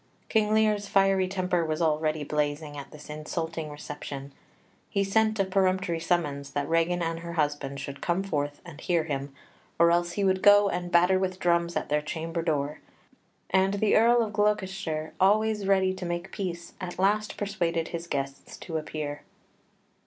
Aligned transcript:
King 0.29 0.51
Lear's 0.51 0.87
fiery 0.87 1.27
temper 1.27 1.63
was 1.63 1.79
already 1.79 2.23
blazing 2.23 2.75
at 2.75 2.89
this 2.89 3.07
insulting 3.07 3.69
reception. 3.69 4.31
He 4.89 5.03
sent 5.03 5.39
a 5.39 5.45
peremptory 5.45 5.99
summons 5.99 6.53
that 6.53 6.67
Regan 6.67 7.03
and 7.03 7.19
her 7.19 7.33
husband 7.33 7.79
should 7.79 8.01
come 8.01 8.23
forth 8.23 8.61
and 8.65 8.81
hear 8.81 9.03
him, 9.03 9.31
or 9.77 9.91
else 9.91 10.13
he 10.13 10.23
would 10.23 10.41
go 10.41 10.69
and 10.69 10.91
batter 10.91 11.19
with 11.19 11.37
drums 11.37 11.75
at 11.75 11.89
their 11.89 12.01
chamber 12.01 12.41
door; 12.41 12.79
and 13.51 13.75
the 13.75 13.95
Earl 13.95 14.23
of 14.23 14.33
Gloucester, 14.33 15.13
always 15.19 15.67
ready 15.67 15.93
to 15.93 16.05
make 16.07 16.31
peace, 16.31 16.73
at 16.81 16.97
last 16.97 17.37
persuaded 17.37 17.89
his 17.89 18.07
guests 18.07 18.57
to 18.57 18.77
appear. 18.77 19.21